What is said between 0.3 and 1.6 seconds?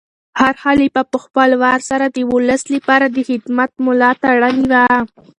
هر خلیفه په خپل